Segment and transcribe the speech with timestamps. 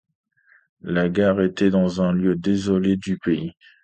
[0.81, 3.53] La gare était dans un lieu désolé du pays.